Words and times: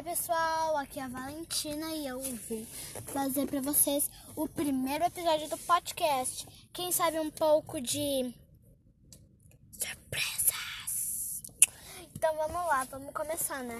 Oi 0.00 0.04
pessoal, 0.04 0.78
aqui 0.78 0.98
é 0.98 1.02
a 1.02 1.08
Valentina 1.08 1.94
e 1.94 2.06
eu 2.06 2.22
vim 2.22 2.64
fazer 3.12 3.46
para 3.46 3.60
vocês 3.60 4.10
o 4.34 4.48
primeiro 4.48 5.04
episódio 5.04 5.46
do 5.50 5.58
podcast. 5.58 6.46
Quem 6.72 6.90
sabe 6.90 7.20
um 7.20 7.30
pouco 7.30 7.78
de 7.82 8.34
surpresas. 9.72 11.42
Então 12.16 12.34
vamos 12.34 12.66
lá, 12.66 12.84
vamos 12.84 13.12
começar, 13.12 13.62
né? 13.62 13.78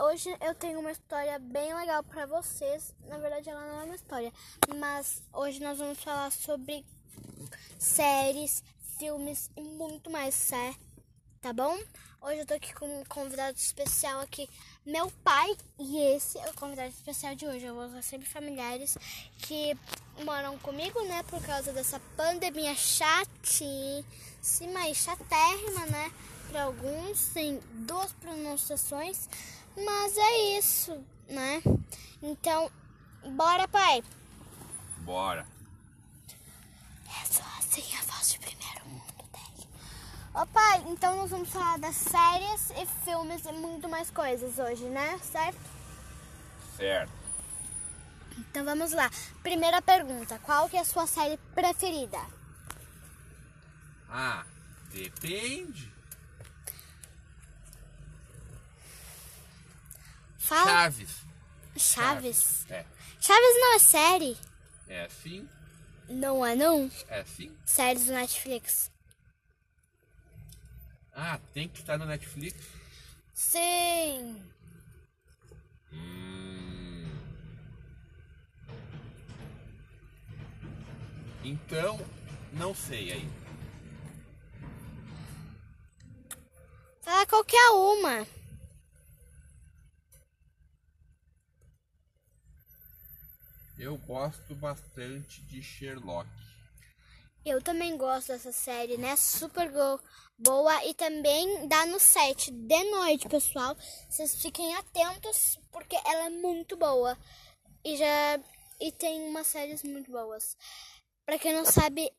Hoje 0.00 0.36
eu 0.42 0.54
tenho 0.54 0.80
uma 0.80 0.92
história 0.92 1.38
bem 1.38 1.74
legal 1.74 2.04
para 2.04 2.26
vocês. 2.26 2.94
Na 3.08 3.16
verdade, 3.16 3.48
ela 3.48 3.66
não 3.66 3.80
é 3.80 3.84
uma 3.84 3.94
história, 3.94 4.30
mas 4.76 5.22
hoje 5.32 5.60
nós 5.60 5.78
vamos 5.78 5.98
falar 5.98 6.30
sobre 6.30 6.84
séries, 7.78 8.62
filmes 8.98 9.50
e 9.56 9.62
muito 9.62 10.10
mais, 10.10 10.34
certo? 10.34 10.84
Tá 11.40 11.54
bom? 11.54 11.74
Hoje 12.20 12.38
eu 12.38 12.46
tô 12.46 12.54
aqui 12.54 12.72
com 12.72 13.00
um 13.00 13.04
convidado 13.04 13.58
especial 13.58 14.20
aqui, 14.20 14.48
meu 14.86 15.10
pai, 15.22 15.56
e 15.78 15.98
esse 16.14 16.38
é 16.38 16.50
o 16.50 16.54
convidado 16.54 16.90
especial 16.90 17.34
de 17.34 17.46
hoje. 17.46 17.64
Eu 17.64 17.74
vou 17.74 17.84
usar 17.84 18.02
sempre 18.02 18.28
familiares 18.28 18.98
que 19.38 19.76
moram 20.24 20.58
comigo, 20.58 21.02
né, 21.04 21.22
por 21.24 21.42
causa 21.42 21.72
dessa 21.72 21.98
pandemia 22.16 22.74
chatíssima 22.74 24.04
e 24.88 24.94
chatérrima, 24.94 25.86
né, 25.86 26.12
para 26.50 26.64
alguns, 26.64 27.28
tem 27.28 27.58
duas 27.72 28.12
pronunciações, 28.12 29.28
mas 29.76 30.16
é 30.16 30.58
isso, 30.58 31.02
né? 31.28 31.62
Então, 32.22 32.70
bora, 33.32 33.66
pai. 33.66 34.04
Bora. 34.98 35.46
É 37.06 37.24
só 37.26 37.42
assim 37.58 37.82
a 37.96 38.02
voz 38.02 38.32
de 38.32 38.38
primeiro. 38.38 38.83
Ó 40.34 40.44
pai, 40.46 40.82
então 40.88 41.14
nós 41.14 41.30
vamos 41.30 41.48
falar 41.48 41.78
das 41.78 41.94
séries 41.94 42.70
e 42.70 42.86
filmes 43.04 43.44
e 43.46 43.52
muito 43.52 43.88
mais 43.88 44.10
coisas 44.10 44.58
hoje, 44.58 44.84
né? 44.86 45.16
Certo? 45.18 45.60
Certo. 46.76 47.12
Então 48.38 48.64
vamos 48.64 48.90
lá. 48.90 49.08
Primeira 49.44 49.80
pergunta, 49.80 50.36
qual 50.40 50.68
que 50.68 50.76
é 50.76 50.80
a 50.80 50.84
sua 50.84 51.06
série 51.06 51.36
preferida? 51.54 52.18
Ah, 54.08 54.44
depende. 54.92 55.92
Fala. 60.36 60.64
Chaves. 60.64 61.10
Chaves. 61.76 62.66
É. 62.70 62.84
Chaves 63.20 63.54
não 63.60 63.74
é 63.76 63.78
série? 63.78 64.36
É 64.88 65.04
assim? 65.04 65.48
Não 66.08 66.44
é 66.44 66.56
não? 66.56 66.90
É 67.08 67.20
assim? 67.20 67.56
Séries 67.64 68.06
do 68.06 68.12
Netflix. 68.12 68.93
Ah, 71.14 71.38
tem 71.52 71.68
que 71.68 71.78
estar 71.78 71.96
no 71.96 72.06
Netflix? 72.06 72.56
Sim. 73.32 74.42
Hum. 75.92 77.08
Então, 81.44 81.98
não 82.52 82.74
sei 82.74 83.12
aí. 83.12 83.28
Fala 87.00 87.26
qualquer 87.26 87.70
uma. 87.70 88.26
Eu 93.78 93.96
gosto 93.98 94.54
bastante 94.54 95.42
de 95.42 95.62
Sherlock. 95.62 96.28
Eu 97.44 97.60
também 97.62 97.96
gosto 97.96 98.28
dessa 98.28 98.52
série, 98.52 98.96
né? 98.96 99.14
Super 99.16 99.70
boa 100.38 100.84
e 100.86 100.94
também 100.94 101.68
dá 101.68 101.84
no 101.86 102.00
set 102.00 102.50
de 102.50 102.84
noite, 102.90 103.28
pessoal. 103.28 103.76
Vocês 104.08 104.40
fiquem 104.40 104.74
atentos 104.74 105.58
porque 105.70 105.94
ela 106.06 106.26
é 106.26 106.30
muito 106.30 106.76
boa 106.76 107.16
e 107.84 107.96
já 107.96 108.40
e 108.80 108.90
tem 108.90 109.28
umas 109.28 109.46
séries 109.46 109.82
muito 109.82 110.10
boas. 110.10 110.56
Pra 111.26 111.38
quem 111.38 111.52
não 111.52 111.64
sabe, 111.66 112.10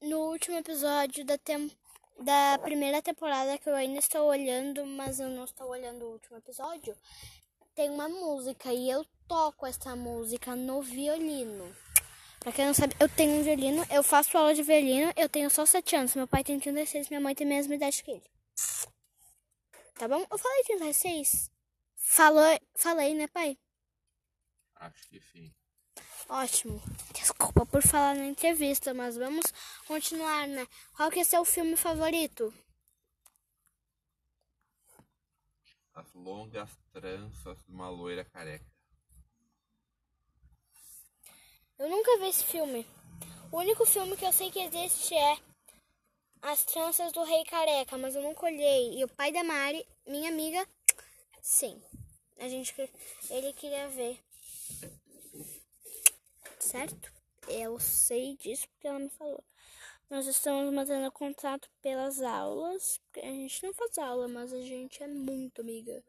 no 0.00 0.18
último 0.30 0.56
episódio 0.56 1.24
da 1.24 1.36
tem- 1.36 1.70
da 2.20 2.58
primeira 2.62 3.02
temporada 3.02 3.58
que 3.58 3.68
eu 3.68 3.74
ainda 3.74 3.98
estou 3.98 4.28
olhando, 4.28 4.86
mas 4.86 5.18
eu 5.18 5.28
não 5.30 5.44
estou 5.44 5.68
olhando 5.68 6.04
o 6.04 6.12
último 6.12 6.36
episódio, 6.36 6.96
tem 7.74 7.90
uma 7.90 8.08
música 8.08 8.72
e 8.72 8.88
eu 8.88 9.04
toco 9.26 9.66
essa 9.66 9.96
música 9.96 10.54
no 10.54 10.80
violino. 10.80 11.74
Pra 12.44 12.52
quem 12.52 12.66
não 12.66 12.74
sabe, 12.74 12.94
eu 13.00 13.08
tenho 13.08 13.40
um 13.40 13.42
violino, 13.42 13.86
eu 13.90 14.02
faço 14.02 14.36
aula 14.36 14.54
de 14.54 14.62
violino, 14.62 15.10
eu 15.16 15.30
tenho 15.30 15.48
só 15.48 15.64
7 15.64 15.96
anos. 15.96 16.14
Meu 16.14 16.28
pai 16.28 16.44
tem 16.44 16.60
36, 16.60 17.08
minha 17.08 17.18
mãe 17.18 17.34
tem 17.34 17.46
a 17.46 17.48
mesma 17.48 17.74
idade 17.74 18.04
que 18.04 18.10
ele. 18.10 18.30
Tá 19.94 20.06
bom? 20.06 20.26
Eu 20.30 20.36
falei 20.36 20.62
36. 20.64 21.50
Falou, 21.96 22.44
falei, 22.74 23.14
né, 23.14 23.26
pai? 23.28 23.56
Acho 24.74 25.08
que 25.08 25.20
sim. 25.20 25.50
Ótimo. 26.28 26.82
Desculpa 27.14 27.64
por 27.64 27.80
falar 27.80 28.14
na 28.14 28.26
entrevista, 28.26 28.92
mas 28.92 29.16
vamos 29.16 29.46
continuar, 29.86 30.46
né? 30.46 30.66
Qual 30.94 31.10
que 31.10 31.20
é 31.20 31.24
seu 31.24 31.46
filme 31.46 31.76
favorito? 31.76 32.52
As 35.94 36.12
longas 36.12 36.76
tranças 36.92 37.56
de 37.64 37.72
uma 37.72 37.88
loira 37.88 38.22
careca. 38.22 38.73
Eu 41.84 41.90
nunca 41.90 42.16
vi 42.16 42.28
esse 42.28 42.42
filme. 42.44 42.86
O 43.52 43.58
único 43.58 43.84
filme 43.84 44.16
que 44.16 44.24
eu 44.24 44.32
sei 44.32 44.50
que 44.50 44.58
existe 44.58 45.14
é 45.14 45.38
As 46.40 46.64
Tranças 46.64 47.12
do 47.12 47.22
Rei 47.24 47.44
Careca, 47.44 47.98
mas 47.98 48.16
eu 48.16 48.22
nunca 48.22 48.46
olhei. 48.46 48.98
E 48.98 49.04
o 49.04 49.08
pai 49.08 49.30
da 49.30 49.44
Mari, 49.44 49.86
minha 50.06 50.30
amiga, 50.30 50.66
sim. 51.42 51.78
A 52.38 52.48
gente, 52.48 52.74
ele 53.28 53.52
queria 53.52 53.86
ver. 53.90 54.18
Certo? 56.58 57.12
Eu 57.48 57.78
sei 57.78 58.34
disso 58.38 58.66
porque 58.70 58.88
ela 58.88 59.00
me 59.00 59.10
falou. 59.10 59.44
Nós 60.08 60.26
estamos 60.26 60.72
mantendo 60.72 61.12
contato 61.12 61.68
pelas 61.82 62.22
aulas. 62.22 62.98
A 63.14 63.26
gente 63.26 63.62
não 63.62 63.74
faz 63.74 63.98
aula, 63.98 64.26
mas 64.26 64.54
a 64.54 64.60
gente 64.62 65.02
é 65.02 65.06
muito 65.06 65.60
amiga. 65.60 66.02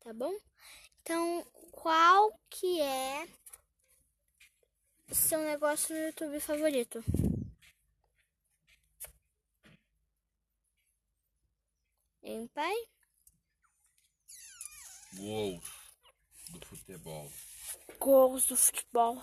Tá 0.00 0.14
bom? 0.14 0.34
Então, 1.02 1.46
qual 1.70 2.32
que 2.48 2.80
é 2.80 3.28
seu 5.14 5.38
negócio 5.40 5.94
no 5.94 6.02
YouTube 6.06 6.40
favorito? 6.40 7.04
Hein, 12.22 12.50
pai? 12.52 12.74
Gols 15.14 15.62
do 16.50 16.66
futebol. 16.66 17.32
Gols 17.98 18.46
do 18.46 18.56
futebol. 18.56 19.22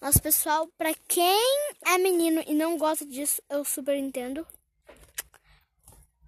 Nossa, 0.00 0.20
pessoal, 0.20 0.68
pra 0.78 0.94
quem 0.94 1.72
é 1.84 1.98
menino 1.98 2.42
e 2.46 2.54
não 2.54 2.78
gosta 2.78 3.04
disso, 3.04 3.42
eu 3.48 3.64
super 3.64 3.96
entendo. 3.96 4.46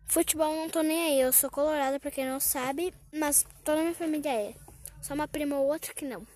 Futebol 0.06 0.56
não 0.56 0.68
tô 0.68 0.82
nem 0.82 1.04
aí, 1.04 1.20
eu 1.20 1.32
sou 1.32 1.48
colorada 1.50 2.00
pra 2.00 2.10
quem 2.10 2.26
não 2.26 2.40
sabe, 2.40 2.92
mas 3.12 3.46
toda 3.62 3.82
minha 3.82 3.94
família 3.94 4.32
é. 4.32 4.54
Só 5.00 5.14
uma 5.14 5.28
prima 5.28 5.56
ou 5.56 5.68
outra 5.68 5.94
que 5.94 6.04
não. 6.04 6.26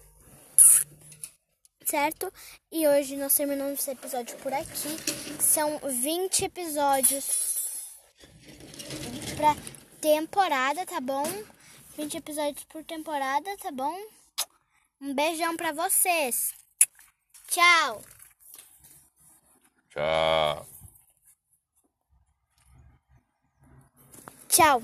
Certo? 1.94 2.32
E 2.72 2.88
hoje 2.88 3.16
nós 3.16 3.36
terminamos 3.36 3.78
esse 3.78 3.92
episódio 3.92 4.36
por 4.38 4.52
aqui. 4.52 4.98
São 5.40 5.78
20 5.78 6.46
episódios 6.46 7.24
pra 9.36 9.54
temporada, 10.00 10.84
tá 10.84 11.00
bom? 11.00 11.22
20 11.96 12.16
episódios 12.16 12.64
por 12.64 12.82
temporada, 12.82 13.48
tá 13.58 13.70
bom? 13.70 13.96
Um 15.00 15.14
beijão 15.14 15.56
pra 15.56 15.70
vocês. 15.70 16.52
Tchau. 17.46 18.02
Tchau. 19.90 20.66
Tchau. 24.48 24.82